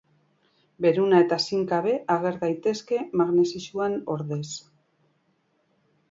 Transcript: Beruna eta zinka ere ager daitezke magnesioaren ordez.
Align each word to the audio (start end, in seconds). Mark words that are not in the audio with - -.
Beruna 0.83 1.17
eta 1.23 1.35
zinka 1.41 1.77
ere 1.83 1.91
ager 2.13 2.39
daitezke 2.43 3.01
magnesioaren 3.21 3.93
ordez. 4.15 4.49